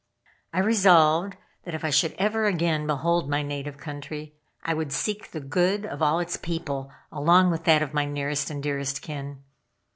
[0.51, 5.29] I resolved that if I should ever again behold my native country, I would seek
[5.29, 9.03] the good of all its people along with that of my nearest and dearest of
[9.03, 9.43] kin.